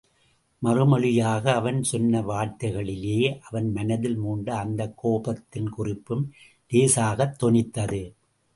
[0.63, 6.31] மறுமொழியாக அவன் சொன்ன வார்த்தைகளிலேயே அவன் மனத்தில் மூண்ட அந்தக் கோபத்தின் குறிப்பும்
[6.71, 8.13] இலேசாகத் தொனித்தது.